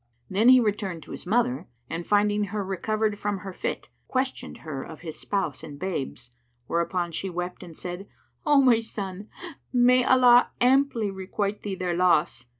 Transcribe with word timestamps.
Then 0.31 0.49
he 0.49 0.59
returned 0.59 1.03
to 1.03 1.11
his 1.11 1.27
mother 1.27 1.67
and, 1.87 2.07
finding 2.07 2.45
her 2.45 2.65
recovered 2.65 3.19
from 3.19 3.37
her 3.45 3.53
fit, 3.53 3.87
questioned 4.07 4.57
her 4.65 4.81
of 4.81 5.01
his 5.01 5.19
spouse 5.19 5.61
and 5.61 5.77
babes, 5.77 6.31
whereupon 6.65 7.11
she 7.11 7.29
wept 7.29 7.61
and 7.61 7.77
said, 7.77 8.07
"O 8.43 8.59
my 8.61 8.79
son, 8.79 9.29
may 9.71 10.03
Allah 10.03 10.49
amply 10.59 11.11
requite 11.11 11.61
thee 11.61 11.75
their 11.75 11.95
loss! 11.95 12.47